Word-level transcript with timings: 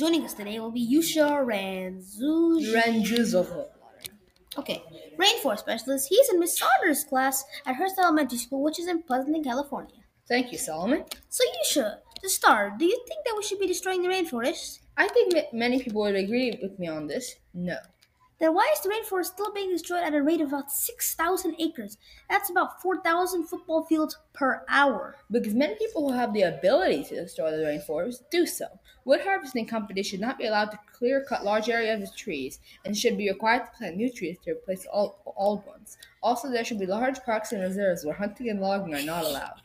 today 0.00 0.58
will 0.58 0.70
be 0.70 0.80
Yusha 0.80 1.44
Ranzu. 1.44 2.72
Ranjuzoho. 2.74 3.66
Okay, 4.56 4.82
rainforest 5.18 5.58
specialist. 5.58 6.08
He's 6.08 6.28
in 6.30 6.40
Miss 6.40 6.58
Saunders' 6.58 7.04
class 7.04 7.44
at 7.66 7.76
Hearst 7.76 7.98
Elementary 7.98 8.38
School, 8.38 8.62
which 8.62 8.80
is 8.80 8.88
in 8.88 9.02
Pleasanton, 9.02 9.44
California. 9.44 9.96
Thank 10.26 10.52
you, 10.52 10.58
Solomon. 10.58 11.04
So, 11.28 11.44
Yusha, 11.44 11.98
to 12.22 12.28
start, 12.30 12.78
do 12.78 12.86
you 12.86 12.98
think 13.06 13.24
that 13.26 13.34
we 13.36 13.42
should 13.42 13.60
be 13.60 13.66
destroying 13.66 14.02
the 14.02 14.08
rainforest? 14.08 14.80
I 14.96 15.06
think 15.08 15.34
ma- 15.34 15.52
many 15.52 15.82
people 15.82 16.00
would 16.02 16.16
agree 16.16 16.58
with 16.62 16.78
me 16.78 16.88
on 16.88 17.06
this. 17.06 17.36
No. 17.52 17.76
Then 18.40 18.54
why 18.54 18.72
is 18.72 18.80
the 18.80 18.88
rainforest 18.88 19.26
still 19.26 19.52
being 19.52 19.68
destroyed 19.68 20.02
at 20.02 20.14
a 20.14 20.22
rate 20.22 20.40
of 20.40 20.48
about 20.48 20.72
6,000 20.72 21.56
acres? 21.58 21.98
That's 22.30 22.48
about 22.48 22.80
4,000 22.80 23.44
football 23.44 23.84
fields 23.84 24.16
per 24.32 24.64
hour. 24.66 25.16
Because 25.30 25.54
many 25.54 25.74
people 25.74 26.08
who 26.08 26.16
have 26.16 26.32
the 26.32 26.42
ability 26.42 27.04
to 27.04 27.16
destroy 27.16 27.50
the 27.50 27.58
rainforest 27.58 28.22
do 28.30 28.46
so. 28.46 28.66
Wood 29.04 29.20
harvesting 29.20 29.66
companies 29.66 30.06
should 30.06 30.20
not 30.20 30.38
be 30.38 30.46
allowed 30.46 30.70
to 30.70 30.78
clear 30.90 31.22
cut 31.28 31.44
large 31.44 31.68
areas 31.68 32.02
of 32.02 32.16
trees 32.16 32.60
and 32.86 32.96
should 32.96 33.18
be 33.18 33.28
required 33.28 33.66
to 33.66 33.72
plant 33.76 33.96
new 33.96 34.10
trees 34.10 34.38
to 34.44 34.52
replace 34.52 34.86
old, 34.90 35.16
old 35.36 35.66
ones. 35.66 35.98
Also, 36.22 36.50
there 36.50 36.64
should 36.64 36.78
be 36.78 36.86
large 36.86 37.20
parks 37.20 37.52
and 37.52 37.62
reserves 37.62 38.06
where 38.06 38.14
hunting 38.14 38.48
and 38.48 38.60
logging 38.60 38.94
are 38.94 39.02
not 39.02 39.24
allowed. 39.24 39.60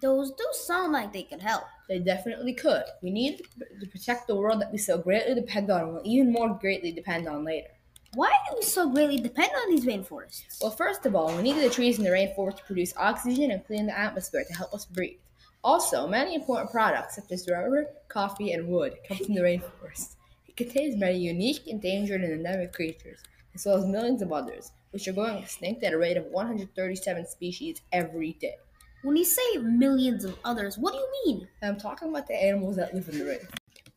Those 0.00 0.30
do 0.30 0.46
sound 0.52 0.92
like 0.92 1.12
they 1.12 1.24
could 1.24 1.40
help. 1.40 1.64
They 1.88 1.98
definitely 1.98 2.54
could. 2.54 2.84
We 3.02 3.10
need 3.10 3.42
to 3.80 3.86
protect 3.86 4.26
the 4.26 4.36
world 4.36 4.60
that 4.60 4.70
we 4.70 4.78
so 4.78 4.98
greatly 4.98 5.34
depend 5.34 5.70
on 5.70 5.80
and 5.80 5.92
will 5.94 6.02
even 6.04 6.32
more 6.32 6.50
greatly 6.50 6.92
depend 6.92 7.26
on 7.26 7.44
later. 7.44 7.68
Why 8.14 8.30
do 8.48 8.56
we 8.56 8.62
so 8.62 8.88
greatly 8.88 9.18
depend 9.18 9.50
on 9.56 9.70
these 9.70 9.84
rainforests? 9.84 10.62
Well, 10.62 10.70
first 10.70 11.04
of 11.04 11.14
all, 11.14 11.34
we 11.34 11.42
need 11.42 11.60
the 11.60 11.68
trees 11.68 11.98
in 11.98 12.04
the 12.04 12.10
rainforest 12.10 12.58
to 12.58 12.64
produce 12.64 12.96
oxygen 12.96 13.50
and 13.50 13.66
clean 13.66 13.86
the 13.86 13.98
atmosphere 13.98 14.44
to 14.44 14.54
help 14.54 14.72
us 14.72 14.84
breathe. 14.84 15.18
Also, 15.64 16.06
many 16.06 16.34
important 16.34 16.70
products 16.70 17.16
such 17.16 17.32
as 17.32 17.48
rubber, 17.50 17.86
coffee, 18.08 18.52
and 18.52 18.68
wood 18.68 18.96
come 19.06 19.18
from 19.18 19.34
the 19.34 19.40
rainforest. 19.40 20.14
It 20.46 20.56
contains 20.56 20.96
many 20.96 21.18
unique, 21.18 21.66
endangered, 21.66 22.22
and 22.22 22.32
endemic 22.32 22.72
creatures, 22.72 23.20
as 23.54 23.66
well 23.66 23.76
as 23.76 23.84
millions 23.84 24.22
of 24.22 24.32
others, 24.32 24.70
which 24.92 25.08
are 25.08 25.12
going 25.12 25.38
extinct 25.38 25.82
at 25.82 25.92
a 25.92 25.98
rate 25.98 26.16
of 26.16 26.26
137 26.26 27.26
species 27.26 27.82
every 27.92 28.34
day. 28.34 28.56
When 29.02 29.16
you 29.16 29.24
say 29.24 29.58
millions 29.58 30.24
of 30.24 30.36
others, 30.44 30.76
what 30.76 30.92
do 30.92 30.98
you 30.98 31.08
mean? 31.24 31.48
I'm 31.62 31.78
talking 31.78 32.08
about 32.08 32.26
the 32.26 32.34
animals 32.34 32.74
that 32.76 32.92
live 32.92 33.08
in 33.08 33.20
the 33.20 33.26
rain. 33.26 33.48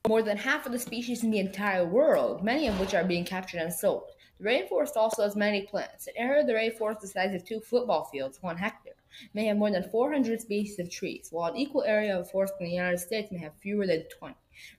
More 0.07 0.21
than 0.21 0.37
half 0.37 0.67
of 0.67 0.73
the 0.73 0.77
species 0.77 1.23
in 1.23 1.31
the 1.31 1.39
entire 1.39 1.87
world, 1.87 2.43
many 2.43 2.67
of 2.67 2.79
which 2.79 2.93
are 2.93 3.03
being 3.03 3.25
captured 3.25 3.61
and 3.61 3.73
sold. 3.73 4.03
The 4.39 4.45
rainforest 4.45 4.95
also 4.95 5.23
has 5.23 5.35
many 5.35 5.63
plants. 5.63 6.05
An 6.05 6.13
area 6.17 6.41
of 6.41 6.47
the 6.47 6.53
rainforest 6.53 6.99
the 6.99 7.07
size 7.07 7.33
of 7.33 7.43
two 7.43 7.61
football 7.61 8.09
fields, 8.11 8.43
one 8.43 8.57
hectare, 8.57 8.93
may 9.33 9.45
have 9.45 9.57
more 9.57 9.71
than 9.71 9.89
400 9.89 10.39
species 10.39 10.77
of 10.77 10.91
trees, 10.91 11.29
while 11.31 11.51
an 11.51 11.57
equal 11.57 11.81
area 11.81 12.19
of 12.19 12.29
forest 12.29 12.53
in 12.59 12.67
the 12.67 12.71
United 12.71 12.99
States 12.99 13.31
may 13.31 13.39
have 13.39 13.55
fewer 13.55 13.87
than 13.87 14.03
20. 14.19 14.35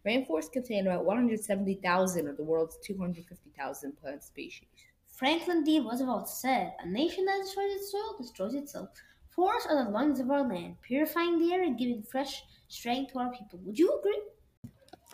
Rainforests 0.06 0.52
contain 0.52 0.86
about 0.86 1.04
170,000 1.04 2.28
of 2.28 2.36
the 2.36 2.44
world's 2.44 2.78
250,000 2.84 4.00
plant 4.00 4.22
species. 4.22 4.68
Franklin 5.08 5.64
D. 5.64 5.80
Roosevelt 5.80 6.28
said, 6.28 6.74
A 6.78 6.88
nation 6.88 7.24
that 7.24 7.42
destroys 7.42 7.72
its 7.72 7.90
soil 7.90 8.16
destroys 8.20 8.54
itself. 8.54 8.90
Forests 9.34 9.66
are 9.68 9.82
the 9.82 9.90
lungs 9.90 10.20
of 10.20 10.30
our 10.30 10.46
land, 10.46 10.76
purifying 10.82 11.38
the 11.38 11.54
air 11.54 11.62
and 11.62 11.78
giving 11.78 12.02
fresh 12.02 12.44
strength 12.68 13.12
to 13.12 13.18
our 13.18 13.32
people. 13.32 13.58
Would 13.64 13.78
you 13.78 13.98
agree? 13.98 14.22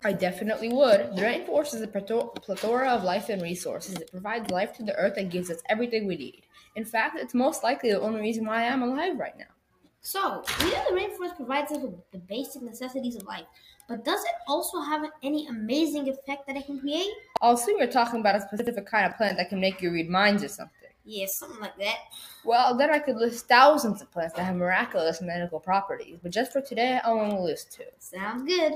I 0.04 0.12
definitely 0.12 0.70
would. 0.70 1.16
The 1.16 1.22
rainforest 1.22 1.74
is 1.74 1.82
a 1.82 1.86
plethora 1.86 2.88
of 2.88 3.04
life 3.04 3.28
and 3.28 3.40
resources. 3.40 3.94
It 3.96 4.10
provides 4.10 4.50
life 4.50 4.72
to 4.74 4.82
the 4.82 4.94
earth 4.96 5.16
and 5.18 5.30
gives 5.30 5.50
us 5.50 5.62
everything 5.68 6.06
we 6.06 6.16
need. 6.16 6.42
In 6.74 6.84
fact, 6.84 7.16
it's 7.18 7.32
most 7.32 7.62
likely 7.62 7.90
the 7.92 8.00
only 8.00 8.20
reason 8.20 8.44
why 8.44 8.66
I'm 8.66 8.82
alive 8.82 9.18
right 9.18 9.38
now. 9.38 9.52
So, 10.00 10.42
we 10.60 10.72
know 10.72 10.84
the 10.88 10.96
rainforest 10.96 11.36
provides 11.36 11.70
us 11.72 11.82
with 11.82 11.94
the 12.10 12.18
basic 12.18 12.62
necessities 12.62 13.16
of 13.16 13.24
life, 13.24 13.46
but 13.88 14.04
does 14.04 14.22
it 14.24 14.34
also 14.46 14.80
have 14.80 15.04
any 15.22 15.46
amazing 15.46 16.08
effect 16.08 16.46
that 16.46 16.56
it 16.56 16.66
can 16.66 16.80
create? 16.80 17.12
Also, 17.40 17.70
you're 17.70 17.86
talking 17.86 18.20
about 18.20 18.36
a 18.36 18.40
specific 18.40 18.86
kind 18.86 19.06
of 19.06 19.16
plant 19.16 19.36
that 19.36 19.48
can 19.48 19.60
make 19.60 19.80
you 19.80 19.92
read 19.92 20.08
minds 20.08 20.42
or 20.42 20.48
something. 20.48 20.87
Yeah, 21.10 21.24
something 21.26 21.58
like 21.58 21.78
that. 21.78 22.00
Well, 22.44 22.76
then 22.76 22.90
I 22.90 22.98
could 22.98 23.16
list 23.16 23.48
thousands 23.48 24.02
of 24.02 24.12
plants 24.12 24.34
that 24.34 24.44
have 24.44 24.56
miraculous 24.56 25.22
medical 25.22 25.58
properties, 25.58 26.18
but 26.22 26.32
just 26.32 26.52
for 26.52 26.60
today, 26.60 27.00
I 27.02 27.08
only 27.08 27.40
list 27.40 27.72
two. 27.72 27.84
Sounds 27.98 28.42
good. 28.42 28.74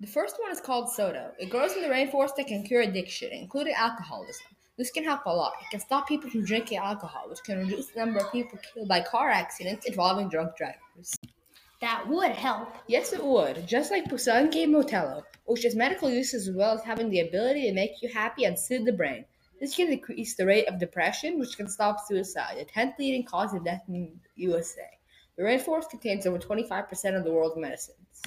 The 0.00 0.06
first 0.06 0.40
one 0.40 0.50
is 0.50 0.62
called 0.62 0.88
sodo. 0.88 1.32
It 1.38 1.50
grows 1.50 1.74
in 1.74 1.82
the 1.82 1.88
rainforest 1.88 2.38
and 2.38 2.46
can 2.46 2.62
cure 2.62 2.80
addiction, 2.80 3.32
including 3.32 3.74
alcoholism. 3.74 4.46
This 4.78 4.90
can 4.90 5.04
help 5.04 5.26
a 5.26 5.30
lot. 5.30 5.52
It 5.60 5.70
can 5.70 5.80
stop 5.80 6.08
people 6.08 6.30
from 6.30 6.46
drinking 6.46 6.78
alcohol, 6.78 7.28
which 7.28 7.42
can 7.42 7.58
reduce 7.58 7.88
the 7.88 8.00
number 8.00 8.20
of 8.20 8.32
people 8.32 8.58
killed 8.72 8.88
by 8.88 9.02
car 9.02 9.28
accidents 9.28 9.84
involving 9.84 10.30
drunk 10.30 10.56
drivers. 10.56 11.18
That 11.82 12.08
would 12.08 12.30
help. 12.30 12.76
Yes, 12.88 13.12
it 13.12 13.22
would, 13.22 13.66
just 13.68 13.90
like 13.90 14.06
Pusangue 14.06 14.70
Motello, 14.70 15.22
which 15.44 15.64
has 15.64 15.76
medical 15.76 16.08
uses 16.08 16.48
as 16.48 16.56
well 16.56 16.72
as 16.72 16.82
having 16.82 17.10
the 17.10 17.20
ability 17.20 17.68
to 17.68 17.74
make 17.74 18.00
you 18.00 18.08
happy 18.08 18.44
and 18.44 18.58
soothe 18.58 18.86
the 18.86 18.92
brain. 18.94 19.26
This 19.60 19.74
can 19.74 19.88
decrease 19.88 20.34
the 20.34 20.44
rate 20.44 20.68
of 20.68 20.78
depression, 20.78 21.38
which 21.38 21.56
can 21.56 21.68
stop 21.68 22.06
suicide, 22.06 22.58
the 22.58 22.64
10th 22.66 22.98
leading 22.98 23.24
cause 23.24 23.54
of 23.54 23.64
death 23.64 23.82
in 23.88 23.94
the 23.94 24.42
USA. 24.42 24.88
The 25.36 25.42
rainforest 25.42 25.90
contains 25.90 26.26
over 26.26 26.38
25% 26.38 27.16
of 27.16 27.24
the 27.24 27.32
world's 27.32 27.56
medicines. 27.56 28.22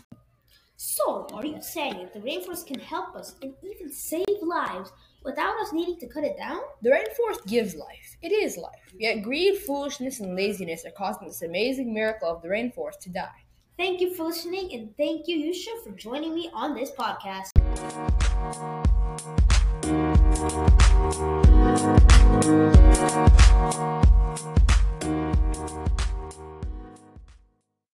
So, 0.75 1.28
are 1.34 1.45
you 1.45 1.62
saying 1.62 1.97
that 1.97 2.13
the 2.13 2.22
rainforest 2.22 2.66
can 2.66 2.79
help 2.79 3.16
us 3.16 3.35
and 3.41 3.53
even 3.63 3.91
save 3.91 4.25
lives 4.41 4.91
without 5.23 5.59
us 5.59 5.73
needing 5.73 6.00
to 6.00 6.07
cut 6.07 6.23
it 6.23 6.38
down? 6.38 6.62
The 6.81 6.91
rainforest 6.91 7.45
gives 7.47 7.75
life. 7.75 8.18
It 8.22 8.31
is 8.31 8.57
life. 8.57 8.94
Yet 8.97 9.22
greed, 9.22 9.57
foolishness, 9.57 10.22
and 10.22 10.35
laziness 10.35 10.85
are 10.85 10.91
causing 10.91 11.28
this 11.28 11.41
amazing 11.41 11.94
miracle 11.94 12.29
of 12.29 12.41
the 12.41 12.47
rainforest 12.47 13.00
to 13.01 13.09
die. 13.09 13.44
Thank 13.79 14.01
you 14.01 14.13
for 14.13 14.25
listening, 14.25 14.73
and 14.73 14.94
thank 14.97 15.29
you, 15.29 15.38
Yusha, 15.38 15.81
for 15.85 15.91
joining 15.91 16.35
me 16.35 16.50
on 16.53 16.75
this 16.75 16.91
podcast. 17.00 17.56